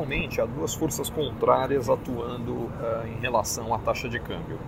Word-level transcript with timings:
atualmente 0.00 0.40
há 0.40 0.46
duas 0.46 0.74
forças 0.74 1.10
contrárias 1.10 1.88
atuando 1.88 2.52
uh, 2.52 3.06
em 3.06 3.20
relação 3.20 3.74
à 3.74 3.78
taxa 3.78 4.08
de 4.08 4.18
câmbio. 4.18 4.58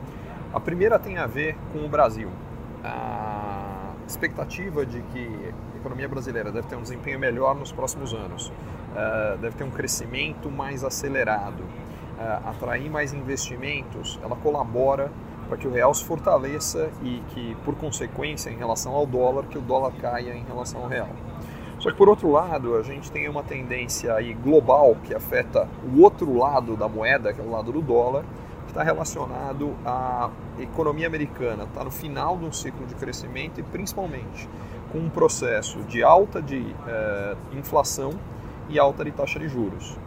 A 0.53 0.61
primeira 0.61 0.99
tem 0.99 1.17
a 1.17 1.27
ver 1.27 1.57
com 1.73 1.79
o 1.85 1.89
Brasil. 1.89 2.29
A 2.85 3.95
expectativa 4.07 4.85
de 4.85 5.01
que 5.01 5.55
a 5.75 5.79
economia 5.79 6.07
brasileira 6.07 6.53
deve 6.53 6.69
ter 6.69 6.77
um 6.77 6.83
desempenho 6.83 7.19
melhor 7.19 7.55
nos 7.55 7.73
próximos 7.73 8.13
anos, 8.13 8.49
uh, 8.49 9.39
deve 9.39 9.57
ter 9.57 9.65
um 9.65 9.71
crescimento 9.71 10.51
mais 10.51 10.85
acelerado, 10.85 11.63
uh, 11.63 12.49
atrair 12.51 12.91
mais 12.91 13.15
investimentos, 13.15 14.21
ela 14.23 14.37
colabora 14.37 15.11
para 15.49 15.57
que 15.57 15.67
o 15.67 15.73
real 15.73 15.95
se 15.95 16.05
fortaleça 16.05 16.91
e 17.03 17.23
que, 17.31 17.57
por 17.65 17.75
consequência, 17.77 18.51
em 18.51 18.57
relação 18.57 18.93
ao 18.93 19.07
dólar, 19.07 19.45
que 19.47 19.57
o 19.57 19.63
dólar 19.63 19.93
caia 20.01 20.35
em 20.35 20.45
relação 20.45 20.83
ao 20.83 20.89
real. 20.89 21.09
Só 21.83 21.91
que 21.91 21.97
por 21.97 22.09
outro 22.09 22.31
lado, 22.31 22.77
a 22.77 22.83
gente 22.85 23.11
tem 23.11 23.29
uma 23.29 23.43
tendência 23.43 24.15
aí 24.15 24.35
global 24.35 24.97
que 25.03 25.13
afeta 25.13 25.69
o 25.93 26.01
outro 26.01 26.33
lado 26.33 26.77
da 26.77 26.89
moeda, 26.89 27.33
que 27.33 27.41
é 27.41 27.45
o 27.45 27.51
lado 27.51 27.73
do 27.73 27.83
dólar, 27.83 28.23
que 28.67 28.71
está 28.71 28.85
relacionado 28.85 29.75
à 29.85 30.31
economia 30.61 31.09
americana, 31.09 31.65
está 31.65 31.83
no 31.83 31.91
final 31.91 32.39
de 32.39 32.45
um 32.45 32.53
ciclo 32.53 32.87
de 32.87 32.95
crescimento 32.95 33.59
e 33.59 33.65
principalmente 33.65 34.49
com 34.93 34.99
um 34.99 35.11
processo 35.11 35.81
de 35.81 36.05
alta 36.05 36.41
de 36.41 36.65
eh, 36.87 37.37
inflação 37.53 38.13
e 38.69 38.79
alta 38.79 39.05
de 39.05 39.11
taxa 39.11 39.41
de 39.41 39.49
juros. 39.49 39.99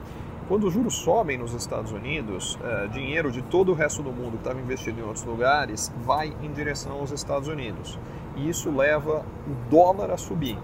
Quando 0.48 0.68
os 0.68 0.74
juros 0.74 0.96
sobem 0.96 1.38
nos 1.38 1.54
Estados 1.54 1.92
Unidos, 1.92 2.58
eh, 2.64 2.88
dinheiro 2.94 3.30
de 3.30 3.42
todo 3.42 3.74
o 3.74 3.76
resto 3.76 4.02
do 4.02 4.14
mundo 4.14 4.38
que 4.38 4.48
estava 4.48 4.62
investido 4.62 5.02
em 5.02 5.04
outros 5.04 5.26
lugares 5.26 5.92
vai 6.06 6.34
em 6.42 6.54
direção 6.54 6.94
aos 7.00 7.12
Estados 7.12 7.50
Unidos. 7.50 8.00
E 8.38 8.48
isso 8.48 8.72
leva 8.72 9.26
o 9.46 9.70
dólar 9.70 10.12
a 10.12 10.18
subir. 10.18 10.58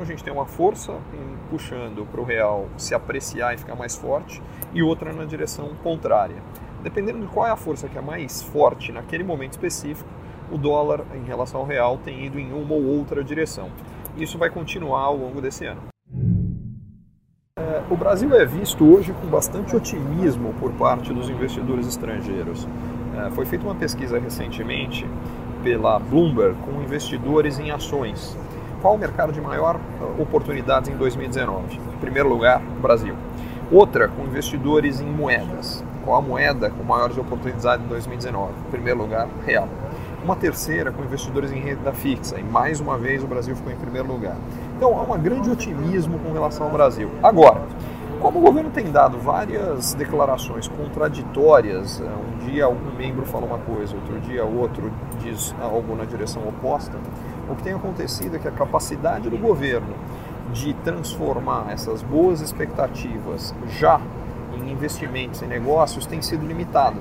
Então 0.00 0.08
a 0.08 0.12
gente 0.12 0.24
tem 0.24 0.32
uma 0.32 0.46
força 0.46 0.94
puxando 1.50 2.06
para 2.10 2.22
o 2.22 2.24
real 2.24 2.70
se 2.78 2.94
apreciar 2.94 3.52
e 3.52 3.58
ficar 3.58 3.74
mais 3.74 3.94
forte 3.94 4.40
e 4.72 4.82
outra 4.82 5.12
na 5.12 5.26
direção 5.26 5.74
contrária. 5.82 6.36
Dependendo 6.82 7.20
de 7.20 7.26
qual 7.26 7.46
é 7.46 7.50
a 7.50 7.56
força 7.56 7.86
que 7.86 7.98
é 7.98 8.00
mais 8.00 8.42
forte 8.42 8.92
naquele 8.92 9.22
momento 9.22 9.52
específico, 9.52 10.08
o 10.50 10.56
dólar 10.56 11.04
em 11.14 11.22
relação 11.24 11.60
ao 11.60 11.66
real 11.66 11.98
tem 11.98 12.24
ido 12.24 12.40
em 12.40 12.50
uma 12.50 12.72
ou 12.72 12.82
outra 12.82 13.22
direção. 13.22 13.68
Isso 14.16 14.38
vai 14.38 14.48
continuar 14.48 15.02
ao 15.02 15.18
longo 15.18 15.38
desse 15.38 15.66
ano. 15.66 15.82
É, 17.58 17.82
o 17.90 17.94
Brasil 17.94 18.34
é 18.34 18.46
visto 18.46 18.82
hoje 18.90 19.12
com 19.12 19.26
bastante 19.26 19.76
otimismo 19.76 20.54
por 20.58 20.72
parte 20.72 21.12
dos 21.12 21.28
investidores 21.28 21.86
estrangeiros. 21.86 22.66
É, 23.18 23.30
foi 23.32 23.44
feita 23.44 23.66
uma 23.66 23.74
pesquisa 23.74 24.18
recentemente 24.18 25.06
pela 25.62 25.98
Bloomberg 25.98 26.56
com 26.62 26.80
investidores 26.80 27.58
em 27.58 27.70
ações 27.70 28.34
qual 28.80 28.94
o 28.94 28.98
mercado 28.98 29.32
de 29.32 29.40
maior 29.40 29.78
oportunidades 30.18 30.88
em 30.88 30.96
2019? 30.96 31.76
Em 31.76 31.98
primeiro 31.98 32.28
lugar, 32.28 32.60
Brasil. 32.80 33.14
Outra, 33.70 34.08
com 34.08 34.22
investidores 34.24 35.00
em 35.00 35.06
moedas. 35.06 35.84
Qual 36.04 36.18
a 36.18 36.22
moeda 36.22 36.70
com 36.70 36.82
maiores 36.82 37.16
oportunidades 37.18 37.84
em 37.84 37.88
2019? 37.88 38.52
Em 38.66 38.70
primeiro 38.70 38.98
lugar, 38.98 39.28
real. 39.46 39.68
Uma 40.24 40.34
terceira, 40.34 40.90
com 40.90 41.02
investidores 41.02 41.52
em 41.52 41.60
renda 41.60 41.92
fixa. 41.92 42.38
E 42.38 42.42
mais 42.42 42.80
uma 42.80 42.96
vez 42.96 43.22
o 43.22 43.26
Brasil 43.26 43.54
ficou 43.54 43.72
em 43.72 43.76
primeiro 43.76 44.08
lugar. 44.08 44.36
Então 44.76 44.98
há 44.98 45.02
um 45.02 45.18
grande 45.20 45.50
otimismo 45.50 46.18
com 46.18 46.32
relação 46.32 46.66
ao 46.66 46.72
Brasil. 46.72 47.10
Agora, 47.22 47.60
como 48.20 48.38
o 48.38 48.42
governo 48.42 48.68
tem 48.68 48.90
dado 48.90 49.18
várias 49.18 49.94
declarações 49.94 50.68
contraditórias, 50.68 52.00
uh, 52.00 52.04
um 52.04 52.46
dia 52.46 52.66
algum 52.66 52.94
membro 52.94 53.24
fala 53.24 53.46
uma 53.46 53.58
coisa, 53.58 53.96
outro 53.96 54.20
dia 54.20 54.44
outro 54.44 54.92
diz 55.22 55.54
algo 55.58 55.96
na 55.96 56.04
direção 56.04 56.46
oposta, 56.46 56.92
o 57.50 57.56
que 57.56 57.62
tem 57.62 57.74
acontecido 57.74 58.36
é 58.36 58.38
que 58.38 58.48
a 58.48 58.52
capacidade 58.52 59.28
do 59.28 59.36
governo 59.36 59.94
de 60.52 60.74
transformar 60.74 61.66
essas 61.70 62.02
boas 62.02 62.40
expectativas 62.40 63.54
já 63.78 64.00
em 64.54 64.70
investimentos, 64.70 65.42
em 65.42 65.46
negócios, 65.46 66.06
tem 66.06 66.20
sido 66.22 66.46
limitado. 66.46 66.98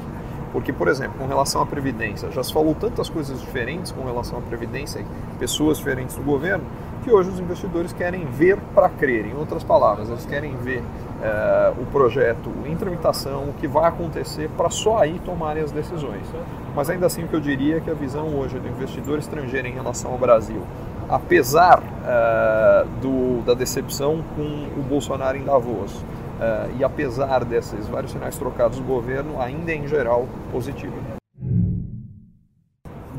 Porque, 0.51 0.73
por 0.73 0.87
exemplo, 0.87 1.19
com 1.19 1.27
relação 1.27 1.61
à 1.61 1.65
Previdência, 1.65 2.31
já 2.31 2.43
se 2.43 2.51
falou 2.51 2.73
tantas 2.73 3.07
coisas 3.09 3.39
diferentes 3.39 3.91
com 3.91 4.03
relação 4.03 4.39
à 4.39 4.41
Previdência, 4.41 5.05
pessoas 5.37 5.77
diferentes 5.77 6.15
do 6.15 6.23
governo, 6.23 6.63
que 7.03 7.11
hoje 7.11 7.29
os 7.29 7.39
investidores 7.39 7.93
querem 7.93 8.25
ver 8.25 8.57
para 8.73 8.89
crer. 8.89 9.27
Em 9.27 9.35
outras 9.35 9.63
palavras, 9.63 10.09
eles 10.09 10.25
querem 10.25 10.55
ver 10.57 10.83
é, 11.21 11.73
o 11.77 11.85
projeto 11.87 12.51
em 12.65 12.75
tramitação, 12.75 13.49
o 13.49 13.53
que 13.53 13.67
vai 13.67 13.89
acontecer, 13.89 14.49
para 14.55 14.69
só 14.69 14.99
aí 14.99 15.19
tomarem 15.19 15.63
as 15.63 15.71
decisões. 15.71 16.25
Mas 16.75 16.89
ainda 16.89 17.07
assim, 17.07 17.23
o 17.23 17.27
que 17.27 17.35
eu 17.35 17.39
diria 17.39 17.77
é 17.77 17.79
que 17.79 17.89
a 17.89 17.93
visão 17.93 18.27
hoje 18.37 18.57
do 18.59 18.67
investidor 18.67 19.19
estrangeiro 19.19 19.67
em 19.67 19.73
relação 19.73 20.11
ao 20.11 20.17
Brasil, 20.17 20.61
apesar 21.09 21.81
é, 22.05 22.85
do, 23.01 23.41
da 23.43 23.53
decepção 23.53 24.23
com 24.35 24.67
o 24.79 24.83
Bolsonaro 24.83 25.37
em 25.37 25.43
Davos, 25.43 26.03
é, 26.39 26.69
e 26.77 26.83
apesar 26.83 27.43
desses 27.43 27.87
vários 27.87 28.13
sinais 28.13 28.37
trocados 28.37 28.77
do 28.77 28.83
governo, 28.85 29.41
ainda 29.41 29.71
é 29.71 29.75
em 29.75 29.87
geral 29.87 30.27
positivo. 30.51 30.95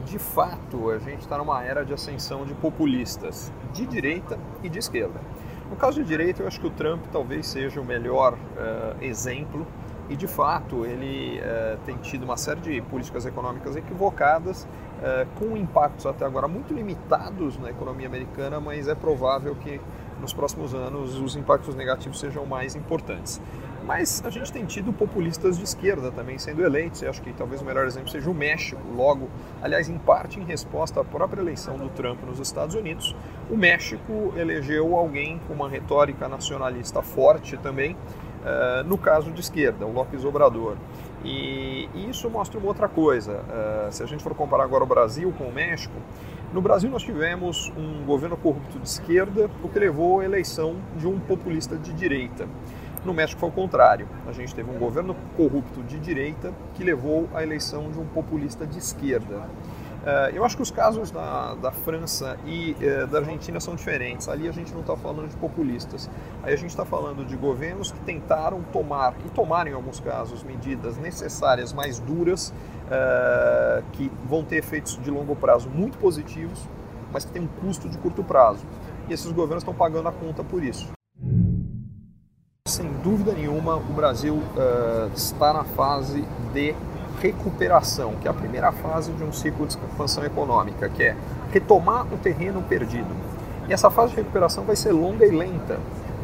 De 0.06 0.18
fato, 0.18 0.90
a 0.90 0.98
gente 0.98 1.20
está 1.20 1.38
numa 1.38 1.62
era 1.62 1.84
de 1.84 1.92
ascensão 1.92 2.44
de 2.44 2.54
populistas, 2.54 3.52
de 3.72 3.86
direita 3.86 4.38
e 4.62 4.68
de 4.68 4.78
esquerda. 4.78 5.20
No 5.70 5.76
caso 5.76 6.02
de 6.02 6.08
direita, 6.08 6.42
eu 6.42 6.48
acho 6.48 6.60
que 6.60 6.66
o 6.66 6.70
Trump 6.70 7.04
talvez 7.12 7.46
seja 7.46 7.80
o 7.80 7.84
melhor 7.84 8.34
uh, 8.34 9.02
exemplo 9.02 9.64
e, 10.08 10.16
de 10.16 10.26
fato, 10.26 10.84
ele 10.84 11.38
uh, 11.38 11.78
tem 11.86 11.96
tido 11.98 12.24
uma 12.24 12.36
série 12.36 12.60
de 12.60 12.82
políticas 12.82 13.24
econômicas 13.24 13.76
equivocadas, 13.76 14.64
uh, 14.64 15.28
com 15.38 15.56
impactos 15.56 16.06
até 16.06 16.24
agora 16.24 16.48
muito 16.48 16.74
limitados 16.74 17.56
na 17.56 17.70
economia 17.70 18.08
americana, 18.08 18.58
mas 18.58 18.88
é 18.88 18.96
provável 18.96 19.54
que 19.54 19.80
nos 20.20 20.32
próximos 20.32 20.74
anos 20.74 21.16
os 21.16 21.36
impactos 21.36 21.76
negativos 21.76 22.18
sejam 22.18 22.44
mais 22.44 22.74
importantes. 22.74 23.40
Mas 23.90 24.22
a 24.24 24.30
gente 24.30 24.52
tem 24.52 24.64
tido 24.64 24.92
populistas 24.92 25.58
de 25.58 25.64
esquerda 25.64 26.12
também 26.12 26.38
sendo 26.38 26.62
eleitos, 26.62 27.02
e 27.02 27.08
acho 27.08 27.20
que 27.20 27.32
talvez 27.32 27.60
o 27.60 27.64
melhor 27.64 27.88
exemplo 27.88 28.08
seja 28.08 28.30
o 28.30 28.32
México, 28.32 28.80
logo, 28.94 29.28
aliás, 29.60 29.88
em 29.88 29.98
parte 29.98 30.38
em 30.38 30.44
resposta 30.44 31.00
à 31.00 31.04
própria 31.04 31.40
eleição 31.40 31.76
do 31.76 31.88
Trump 31.88 32.22
nos 32.22 32.38
Estados 32.38 32.76
Unidos, 32.76 33.16
o 33.50 33.56
México 33.56 34.32
elegeu 34.36 34.94
alguém 34.94 35.40
com 35.40 35.54
uma 35.54 35.68
retórica 35.68 36.28
nacionalista 36.28 37.02
forte 37.02 37.56
também, 37.56 37.94
uh, 37.94 38.84
no 38.86 38.96
caso 38.96 39.32
de 39.32 39.40
esquerda, 39.40 39.84
o 39.84 39.92
López 39.92 40.24
Obrador. 40.24 40.76
E, 41.24 41.88
e 41.92 42.10
isso 42.10 42.30
mostra 42.30 42.60
uma 42.60 42.68
outra 42.68 42.88
coisa. 42.88 43.40
Uh, 43.40 43.90
se 43.90 44.04
a 44.04 44.06
gente 44.06 44.22
for 44.22 44.36
comparar 44.36 44.62
agora 44.62 44.84
o 44.84 44.86
Brasil 44.86 45.34
com 45.36 45.46
o 45.46 45.52
México, 45.52 45.96
no 46.52 46.62
Brasil 46.62 46.88
nós 46.88 47.02
tivemos 47.02 47.72
um 47.76 48.04
governo 48.04 48.36
corrupto 48.36 48.78
de 48.78 48.88
esquerda, 48.88 49.50
o 49.64 49.68
que 49.68 49.80
levou 49.80 50.20
à 50.20 50.24
eleição 50.24 50.76
de 50.96 51.08
um 51.08 51.18
populista 51.18 51.76
de 51.76 51.92
direita. 51.92 52.46
No 53.04 53.14
México 53.14 53.40
foi 53.40 53.48
o 53.48 53.52
contrário. 53.52 54.06
A 54.26 54.32
gente 54.32 54.54
teve 54.54 54.70
um 54.70 54.78
governo 54.78 55.16
corrupto 55.36 55.82
de 55.82 55.98
direita 55.98 56.52
que 56.74 56.84
levou 56.84 57.28
à 57.34 57.42
eleição 57.42 57.90
de 57.90 57.98
um 57.98 58.06
populista 58.06 58.66
de 58.66 58.78
esquerda. 58.78 59.48
Uh, 60.00 60.34
eu 60.34 60.44
acho 60.44 60.56
que 60.56 60.62
os 60.62 60.70
casos 60.70 61.10
da, 61.10 61.54
da 61.54 61.70
França 61.70 62.38
e 62.46 62.74
uh, 62.80 63.06
da 63.06 63.18
Argentina 63.18 63.58
são 63.58 63.74
diferentes. 63.74 64.28
Ali 64.28 64.48
a 64.48 64.52
gente 64.52 64.72
não 64.72 64.80
está 64.80 64.96
falando 64.96 65.28
de 65.28 65.36
populistas. 65.36 66.10
Aí 66.42 66.52
a 66.52 66.56
gente 66.56 66.70
está 66.70 66.84
falando 66.84 67.24
de 67.24 67.36
governos 67.36 67.92
que 67.92 68.00
tentaram 68.00 68.62
tomar, 68.64 69.14
e 69.24 69.28
tomaram 69.30 69.70
em 69.70 69.74
alguns 69.74 70.00
casos, 70.00 70.42
medidas 70.42 70.96
necessárias 70.98 71.72
mais 71.72 71.98
duras, 71.98 72.50
uh, 72.50 73.82
que 73.92 74.10
vão 74.24 74.42
ter 74.44 74.56
efeitos 74.56 74.98
de 75.02 75.10
longo 75.10 75.34
prazo 75.36 75.68
muito 75.68 75.98
positivos, 75.98 76.66
mas 77.12 77.24
que 77.24 77.32
têm 77.32 77.42
um 77.42 77.48
custo 77.66 77.88
de 77.88 77.96
curto 77.98 78.22
prazo. 78.22 78.64
E 79.08 79.12
esses 79.12 79.30
governos 79.32 79.62
estão 79.62 79.74
pagando 79.74 80.08
a 80.08 80.12
conta 80.12 80.44
por 80.44 80.62
isso 80.62 80.90
sem 82.70 82.90
dúvida 83.02 83.32
nenhuma, 83.32 83.76
o 83.76 83.92
Brasil 83.92 84.34
uh, 84.34 85.10
está 85.14 85.52
na 85.52 85.64
fase 85.64 86.24
de 86.54 86.74
recuperação, 87.20 88.14
que 88.20 88.26
é 88.26 88.30
a 88.30 88.34
primeira 88.34 88.72
fase 88.72 89.12
de 89.12 89.22
um 89.22 89.32
ciclo 89.32 89.66
de 89.66 89.76
expansão 89.76 90.24
econômica, 90.24 90.88
que 90.88 91.02
é 91.02 91.16
retomar 91.52 92.06
o 92.12 92.16
terreno 92.16 92.62
perdido. 92.62 93.10
E 93.68 93.72
essa 93.72 93.90
fase 93.90 94.10
de 94.10 94.16
recuperação 94.16 94.64
vai 94.64 94.76
ser 94.76 94.92
longa 94.92 95.26
e 95.26 95.30
lenta. 95.30 95.78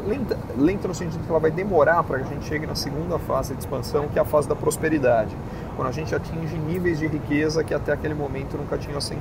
Lenta, 0.07 0.37
lenta 0.57 0.87
no 0.87 0.95
sentido 0.95 1.21
que 1.23 1.29
ela 1.29 1.39
vai 1.39 1.51
demorar 1.51 2.01
para 2.03 2.19
que 2.19 2.23
a 2.23 2.27
gente 2.27 2.45
chegue 2.45 2.65
na 2.65 2.75
segunda 2.75 3.19
fase 3.19 3.53
de 3.53 3.59
expansão, 3.59 4.07
que 4.07 4.17
é 4.17 4.21
a 4.21 4.25
fase 4.25 4.47
da 4.47 4.55
prosperidade, 4.55 5.35
quando 5.75 5.89
a 5.89 5.91
gente 5.91 6.15
atinge 6.15 6.57
níveis 6.57 6.97
de 6.97 7.07
riqueza 7.07 7.61
que 7.61 7.73
até 7.73 7.91
aquele 7.91 8.13
momento 8.13 8.57
nunca 8.57 8.77
tinham 8.77 8.97
assim, 8.97 9.17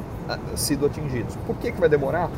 sido 0.55 0.87
atingidos. 0.87 1.34
Por 1.44 1.56
que, 1.56 1.72
que 1.72 1.81
vai 1.81 1.88
demorar? 1.88 2.31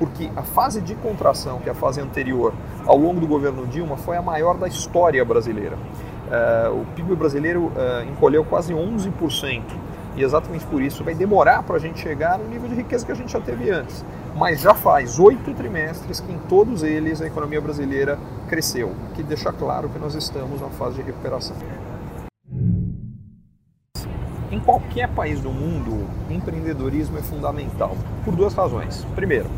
Porque 0.00 0.30
a 0.34 0.42
fase 0.42 0.80
de 0.80 0.94
contração, 0.94 1.58
que 1.58 1.68
é 1.68 1.72
a 1.72 1.74
fase 1.74 2.00
anterior 2.00 2.54
ao 2.86 2.96
longo 2.96 3.20
do 3.20 3.26
governo 3.26 3.66
Dilma, 3.66 3.98
foi 3.98 4.16
a 4.16 4.22
maior 4.22 4.56
da 4.56 4.66
história 4.66 5.22
brasileira. 5.26 5.76
Uh, 5.76 6.80
o 6.80 6.86
PIB 6.94 7.14
brasileiro 7.14 7.66
uh, 7.66 8.10
encolheu 8.10 8.42
quase 8.42 8.72
11%, 8.72 9.62
e 10.16 10.22
exatamente 10.22 10.64
por 10.64 10.80
isso 10.80 11.04
vai 11.04 11.14
demorar 11.14 11.62
para 11.64 11.76
a 11.76 11.78
gente 11.78 12.00
chegar 12.00 12.38
no 12.38 12.48
nível 12.48 12.66
de 12.66 12.76
riqueza 12.76 13.04
que 13.04 13.12
a 13.12 13.14
gente 13.14 13.30
já 13.30 13.40
teve 13.40 13.70
antes. 13.70 14.02
Mas 14.34 14.60
já 14.60 14.72
faz 14.72 15.18
oito 15.18 15.52
trimestres 15.52 16.18
que 16.18 16.32
em 16.32 16.38
todos 16.48 16.82
eles 16.82 17.20
a 17.20 17.26
economia 17.26 17.60
brasileira 17.60 18.18
cresceu, 18.48 18.94
que 19.14 19.22
deixa 19.22 19.52
claro 19.52 19.90
que 19.90 19.98
nós 19.98 20.14
estamos 20.14 20.62
na 20.62 20.68
fase 20.70 20.96
de 20.96 21.02
recuperação. 21.02 21.54
Em 24.50 24.58
qualquer 24.58 25.08
país 25.10 25.40
do 25.40 25.50
mundo, 25.50 26.08
empreendedorismo 26.28 27.18
é 27.18 27.22
fundamental, 27.22 27.96
por 28.24 28.34
duas 28.34 28.52
razões. 28.54 29.06
Primeiro, 29.14 29.48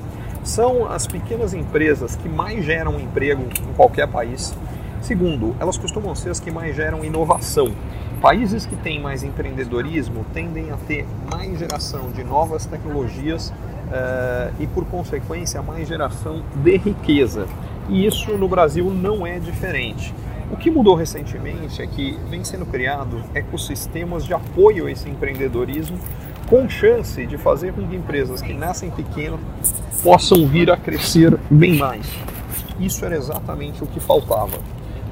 são 0.42 0.90
as 0.90 1.06
pequenas 1.06 1.54
empresas 1.54 2.16
que 2.16 2.28
mais 2.28 2.64
geram 2.64 2.98
emprego 2.98 3.42
em 3.42 3.72
qualquer 3.74 4.08
país 4.08 4.54
Segundo, 5.02 5.56
elas 5.58 5.76
costumam 5.76 6.14
ser 6.14 6.30
as 6.30 6.38
que 6.38 6.48
mais 6.48 6.76
geram 6.76 7.04
inovação. 7.04 7.72
Países 8.20 8.64
que 8.64 8.76
têm 8.76 9.00
mais 9.00 9.24
empreendedorismo 9.24 10.24
tendem 10.32 10.70
a 10.70 10.76
ter 10.76 11.04
mais 11.28 11.58
geração 11.58 12.12
de 12.12 12.22
novas 12.22 12.66
tecnologias 12.66 13.48
uh, 13.48 14.54
e, 14.60 14.66
por 14.68 14.84
consequência, 14.84 15.60
mais 15.60 15.88
geração 15.88 16.44
de 16.54 16.76
riqueza. 16.76 17.48
E 17.88 18.06
isso 18.06 18.38
no 18.38 18.46
Brasil 18.46 18.88
não 18.94 19.26
é 19.26 19.40
diferente. 19.40 20.14
O 20.52 20.56
que 20.56 20.70
mudou 20.70 20.94
recentemente 20.94 21.82
é 21.82 21.86
que 21.86 22.16
vem 22.30 22.44
sendo 22.44 22.64
criado 22.64 23.20
ecossistemas 23.34 24.24
de 24.24 24.32
apoio 24.32 24.86
a 24.86 24.92
esse 24.92 25.08
empreendedorismo 25.08 25.98
com 26.52 26.68
chance 26.68 27.24
de 27.24 27.38
fazer 27.38 27.72
com 27.72 27.88
que 27.88 27.96
empresas 27.96 28.42
que 28.42 28.52
nascem 28.52 28.90
pequenas 28.90 29.40
possam 30.02 30.46
vir 30.46 30.70
a 30.70 30.76
crescer 30.76 31.34
bem 31.50 31.78
mais. 31.78 32.06
Isso 32.78 33.02
era 33.06 33.16
exatamente 33.16 33.82
o 33.82 33.86
que 33.86 33.98
faltava. 33.98 34.58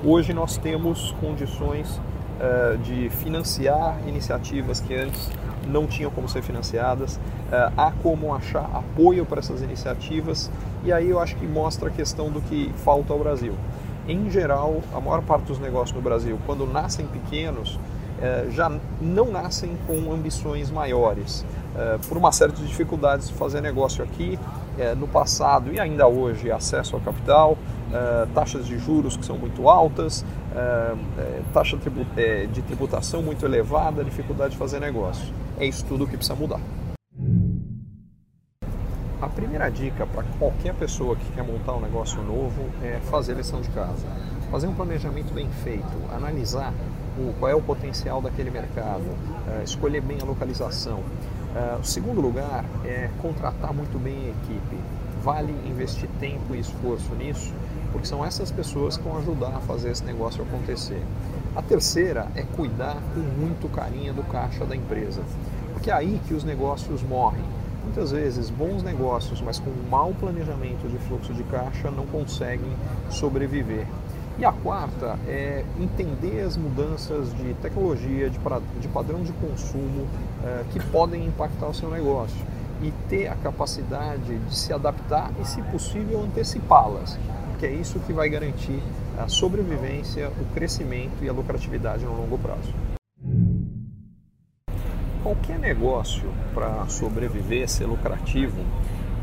Hoje 0.04 0.34
nós 0.34 0.58
temos 0.58 1.12
condições 1.18 1.88
uh, 1.96 2.76
de 2.82 3.08
financiar 3.08 3.96
iniciativas 4.06 4.80
que 4.80 4.94
antes 4.94 5.30
não 5.66 5.86
tinham 5.86 6.10
como 6.10 6.28
ser 6.28 6.42
financiadas, 6.42 7.16
uh, 7.16 7.72
há 7.74 7.90
como 8.02 8.34
achar 8.34 8.68
apoio 8.74 9.24
para 9.24 9.38
essas 9.38 9.62
iniciativas 9.62 10.50
e 10.84 10.92
aí 10.92 11.08
eu 11.08 11.18
acho 11.18 11.36
que 11.36 11.46
mostra 11.46 11.88
a 11.88 11.90
questão 11.90 12.28
do 12.28 12.42
que 12.42 12.70
falta 12.84 13.14
ao 13.14 13.18
Brasil. 13.18 13.54
Em 14.06 14.28
geral, 14.30 14.82
a 14.92 15.00
maior 15.00 15.22
parte 15.22 15.44
dos 15.44 15.58
negócios 15.58 15.96
no 15.96 16.02
Brasil, 16.02 16.38
quando 16.44 16.66
nascem 16.66 17.06
pequenos, 17.06 17.80
já 18.50 18.70
não 19.00 19.30
nascem 19.30 19.76
com 19.86 20.12
ambições 20.12 20.70
maiores. 20.70 21.44
por 22.08 22.16
uma 22.16 22.32
série 22.32 22.52
de 22.52 22.66
dificuldades 22.66 23.28
de 23.28 23.34
fazer 23.34 23.60
negócio 23.60 24.02
aqui, 24.02 24.38
no 24.96 25.06
passado 25.06 25.72
e 25.72 25.78
ainda 25.78 26.06
hoje, 26.06 26.50
acesso 26.50 26.96
ao 26.96 27.02
capital, 27.02 27.56
taxas 28.34 28.66
de 28.66 28.78
juros 28.78 29.16
que 29.16 29.24
são 29.24 29.36
muito 29.36 29.68
altas, 29.68 30.24
taxa 31.52 31.76
de 31.76 32.62
tributação 32.62 33.22
muito 33.22 33.44
elevada, 33.44 34.04
dificuldade 34.04 34.52
de 34.52 34.56
fazer 34.56 34.80
negócio. 34.80 35.32
É 35.58 35.66
isso 35.66 35.84
tudo 35.84 36.06
que 36.06 36.16
precisa 36.16 36.34
mudar. 36.34 36.60
Primeira 39.34 39.70
dica 39.70 40.06
para 40.06 40.24
qualquer 40.38 40.74
pessoa 40.74 41.14
que 41.14 41.32
quer 41.32 41.44
montar 41.44 41.74
um 41.74 41.80
negócio 41.80 42.20
novo 42.22 42.68
é 42.82 42.98
fazer 43.10 43.34
lição 43.34 43.60
de 43.60 43.68
casa. 43.70 44.06
Fazer 44.50 44.66
um 44.66 44.74
planejamento 44.74 45.32
bem 45.32 45.48
feito, 45.62 45.86
analisar 46.12 46.74
o, 47.16 47.32
qual 47.38 47.50
é 47.50 47.54
o 47.54 47.62
potencial 47.62 48.20
daquele 48.20 48.50
mercado, 48.50 49.02
uh, 49.02 49.62
escolher 49.62 50.00
bem 50.00 50.18
a 50.20 50.24
localização. 50.24 50.98
Uh, 50.98 51.80
o 51.80 51.84
segundo 51.84 52.20
lugar 52.20 52.64
é 52.84 53.08
contratar 53.22 53.72
muito 53.72 53.98
bem 53.98 54.16
a 54.26 54.28
equipe. 54.30 54.76
Vale 55.22 55.52
investir 55.66 56.08
tempo 56.18 56.54
e 56.54 56.60
esforço 56.60 57.14
nisso, 57.14 57.52
porque 57.92 58.06
são 58.06 58.24
essas 58.24 58.50
pessoas 58.50 58.96
que 58.96 59.04
vão 59.04 59.18
ajudar 59.18 59.54
a 59.54 59.60
fazer 59.60 59.90
esse 59.90 60.04
negócio 60.04 60.42
acontecer. 60.42 61.02
A 61.54 61.62
terceira 61.62 62.26
é 62.34 62.42
cuidar 62.42 62.96
com 63.14 63.20
muito 63.20 63.68
carinho 63.68 64.12
do 64.12 64.22
caixa 64.24 64.64
da 64.64 64.74
empresa, 64.74 65.22
porque 65.72 65.90
é 65.90 65.94
aí 65.94 66.20
que 66.26 66.34
os 66.34 66.42
negócios 66.42 67.02
morrem. 67.02 67.59
Muitas 67.82 68.12
vezes, 68.12 68.50
bons 68.50 68.82
negócios, 68.82 69.40
mas 69.40 69.58
com 69.58 69.70
mau 69.90 70.12
planejamento 70.18 70.88
de 70.88 70.98
fluxo 70.98 71.32
de 71.32 71.42
caixa, 71.44 71.90
não 71.90 72.06
conseguem 72.06 72.70
sobreviver. 73.10 73.86
E 74.38 74.44
a 74.44 74.52
quarta 74.52 75.18
é 75.26 75.64
entender 75.78 76.40
as 76.40 76.56
mudanças 76.56 77.34
de 77.34 77.54
tecnologia, 77.54 78.30
de, 78.30 78.38
de 78.80 78.88
padrão 78.88 79.22
de 79.22 79.32
consumo 79.32 80.06
eh, 80.44 80.64
que 80.70 80.80
podem 80.86 81.26
impactar 81.26 81.68
o 81.68 81.74
seu 81.74 81.90
negócio 81.90 82.38
e 82.82 82.90
ter 83.08 83.26
a 83.28 83.34
capacidade 83.34 84.38
de 84.38 84.54
se 84.54 84.72
adaptar 84.72 85.30
e, 85.40 85.46
se 85.46 85.60
possível, 85.62 86.22
antecipá-las 86.22 87.18
que 87.60 87.66
é 87.66 87.72
isso 87.72 88.00
que 88.00 88.12
vai 88.14 88.30
garantir 88.30 88.82
a 89.18 89.28
sobrevivência, 89.28 90.30
o 90.40 90.54
crescimento 90.54 91.22
e 91.22 91.28
a 91.28 91.32
lucratividade 91.32 92.06
no 92.06 92.16
longo 92.16 92.38
prazo. 92.38 92.72
Qualquer 95.22 95.58
negócio 95.58 96.30
para 96.54 96.86
sobreviver, 96.88 97.68
ser 97.68 97.86
lucrativo, 97.86 98.58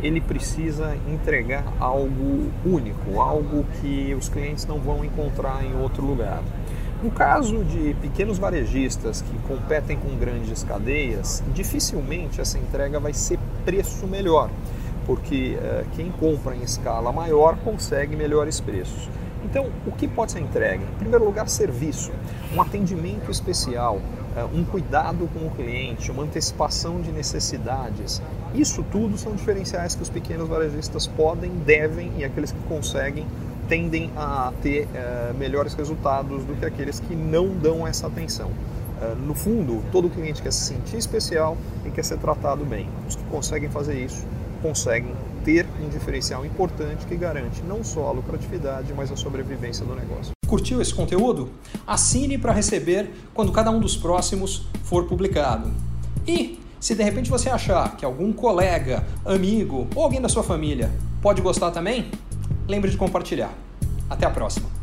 ele 0.01 0.21
precisa 0.21 0.95
entregar 1.07 1.65
algo 1.79 2.51
único, 2.63 3.19
algo 3.19 3.65
que 3.81 4.13
os 4.13 4.29
clientes 4.29 4.65
não 4.65 4.79
vão 4.79 5.03
encontrar 5.03 5.63
em 5.65 5.75
outro 5.81 6.05
lugar. 6.05 6.43
No 7.01 7.11
caso 7.11 7.63
de 7.63 7.95
pequenos 8.01 8.37
varejistas 8.39 9.21
que 9.21 9.37
competem 9.47 9.97
com 9.97 10.15
grandes 10.17 10.63
cadeias, 10.63 11.43
dificilmente 11.53 12.41
essa 12.41 12.57
entrega 12.57 12.99
vai 12.99 13.13
ser 13.13 13.39
preço 13.65 14.07
melhor 14.07 14.49
porque 15.07 15.57
uh, 15.57 15.85
quem 15.95 16.11
compra 16.11 16.53
em 16.53 16.61
escala 16.61 17.13
maior 17.13 17.57
consegue 17.59 18.15
melhores 18.15 18.59
preços. 18.59 19.09
Então, 19.49 19.67
o 19.85 19.91
que 19.93 20.09
pode 20.09 20.33
ser 20.33 20.41
entregue? 20.41 20.83
Em 20.83 20.97
primeiro 20.97 21.23
lugar, 21.23 21.47
serviço, 21.47 22.11
um 22.53 22.61
atendimento 22.61 23.31
especial, 23.31 23.95
uh, 23.95 24.53
um 24.53 24.65
cuidado 24.65 25.29
com 25.33 25.47
o 25.47 25.51
cliente, 25.51 26.11
uma 26.11 26.23
antecipação 26.23 26.99
de 26.99 27.13
necessidades. 27.13 28.21
Isso 28.53 28.83
tudo 28.91 29.17
são 29.17 29.33
diferenciais 29.33 29.95
que 29.95 30.03
os 30.03 30.09
pequenos 30.09 30.49
varejistas 30.49 31.07
podem, 31.07 31.49
devem 31.65 32.11
e 32.17 32.25
aqueles 32.25 32.51
que 32.51 32.59
conseguem 32.67 33.25
tendem 33.69 34.11
a 34.15 34.51
ter 34.61 34.85
uh, 34.85 35.33
melhores 35.37 35.73
resultados 35.73 36.43
do 36.43 36.53
que 36.55 36.65
aqueles 36.65 36.99
que 36.99 37.15
não 37.15 37.49
dão 37.49 37.87
essa 37.87 38.07
atenção. 38.07 38.51
no 39.25 39.35
fundo, 39.35 39.83
todo 39.91 40.09
cliente 40.09 40.41
quer 40.41 40.51
se 40.51 40.73
sentir 40.73 40.97
especial 40.97 41.55
e 41.85 41.89
quer 41.91 42.03
ser 42.03 42.17
tratado 42.17 42.65
bem. 42.65 42.89
Os 43.07 43.15
que 43.15 43.23
conseguem 43.25 43.69
fazer 43.69 44.03
isso 44.03 44.25
conseguem 44.61 45.13
ter 45.43 45.65
um 45.81 45.89
diferencial 45.89 46.45
importante 46.45 47.05
que 47.05 47.15
garante 47.15 47.61
não 47.61 47.83
só 47.83 48.07
a 48.07 48.11
lucratividade, 48.11 48.93
mas 48.93 49.11
a 49.11 49.15
sobrevivência 49.15 49.85
do 49.85 49.95
negócio. 49.95 50.31
Curtiu 50.47 50.81
esse 50.81 50.93
conteúdo? 50.93 51.49
Assine 51.85 52.37
para 52.37 52.53
receber 52.53 53.09
quando 53.33 53.51
cada 53.51 53.69
um 53.71 53.79
dos 53.79 53.97
próximos 53.97 54.67
for 54.83 55.05
publicado. 55.05 55.71
E 56.27 56.59
se 56.79 56.95
de 56.95 57.03
repente 57.03 57.29
você 57.29 57.49
achar 57.49 57.97
que 57.97 58.05
algum 58.05 58.31
colega, 58.31 59.05
amigo 59.25 59.87
ou 59.95 60.03
alguém 60.03 60.21
da 60.21 60.29
sua 60.29 60.43
família 60.43 60.91
pode 61.21 61.41
gostar 61.41 61.71
também, 61.71 62.11
lembre 62.67 62.91
de 62.91 62.97
compartilhar. 62.97 63.53
Até 64.09 64.25
a 64.25 64.29
próxima! 64.29 64.76